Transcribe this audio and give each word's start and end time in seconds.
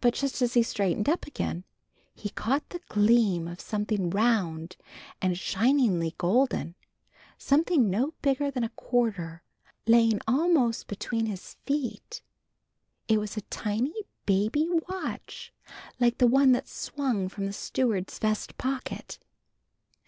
But 0.00 0.14
just 0.14 0.42
as 0.42 0.54
he 0.54 0.64
straightened 0.64 1.08
up 1.08 1.24
again 1.24 1.62
he 2.12 2.28
caught 2.30 2.70
the 2.70 2.80
gleam 2.88 3.46
of 3.46 3.60
something 3.60 4.10
round 4.10 4.76
and 5.22 5.38
shiningly 5.38 6.16
golden, 6.18 6.74
something 7.38 7.88
no 7.88 8.14
bigger 8.20 8.50
than 8.50 8.64
a 8.64 8.68
quarter, 8.70 9.44
lying 9.86 10.20
almost 10.26 10.88
between 10.88 11.26
his 11.26 11.54
feet. 11.66 12.20
It 13.06 13.18
was 13.20 13.36
a 13.36 13.42
tiny 13.42 13.94
baby 14.26 14.66
watch 14.88 15.52
like 16.00 16.18
the 16.18 16.26
one 16.26 16.50
that 16.50 16.66
swung 16.66 17.28
from 17.28 17.46
the 17.46 17.52
steward's 17.52 18.18
vest 18.18 18.58
pocket. 18.58 19.20